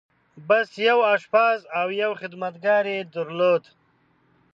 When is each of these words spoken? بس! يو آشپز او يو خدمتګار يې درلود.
بس! 0.47 0.69
يو 0.87 0.99
آشپز 1.13 1.59
او 1.79 1.87
يو 2.01 2.11
خدمتګار 2.21 2.83
يې 2.93 2.99
درلود. 3.15 3.63